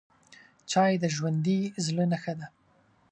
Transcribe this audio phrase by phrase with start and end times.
[0.71, 2.47] چای د ژوندي زړه نښه ده